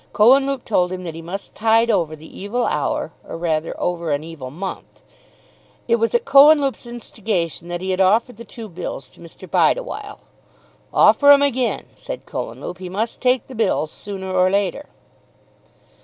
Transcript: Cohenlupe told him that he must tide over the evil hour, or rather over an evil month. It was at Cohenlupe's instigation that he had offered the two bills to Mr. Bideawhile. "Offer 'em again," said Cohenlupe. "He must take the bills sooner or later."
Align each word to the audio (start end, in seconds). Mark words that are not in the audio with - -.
Cohenlupe 0.13 0.65
told 0.65 0.91
him 0.91 1.03
that 1.03 1.13
he 1.13 1.21
must 1.21 1.53
tide 1.53 1.91
over 1.91 2.15
the 2.15 2.25
evil 2.39 2.65
hour, 2.65 3.11
or 3.23 3.37
rather 3.37 3.79
over 3.79 4.09
an 4.09 4.23
evil 4.23 4.49
month. 4.49 5.03
It 5.87 5.97
was 5.97 6.15
at 6.15 6.25
Cohenlupe's 6.25 6.87
instigation 6.87 7.67
that 7.67 7.81
he 7.81 7.91
had 7.91 8.01
offered 8.01 8.37
the 8.37 8.43
two 8.43 8.67
bills 8.67 9.09
to 9.09 9.19
Mr. 9.19 9.47
Bideawhile. 9.47 10.21
"Offer 10.91 11.31
'em 11.33 11.43
again," 11.43 11.85
said 11.93 12.25
Cohenlupe. 12.25 12.79
"He 12.79 12.89
must 12.89 13.21
take 13.21 13.45
the 13.45 13.53
bills 13.53 13.91
sooner 13.91 14.33
or 14.35 14.49
later." 14.49 14.85